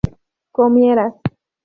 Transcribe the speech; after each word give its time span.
comieras 0.51 1.05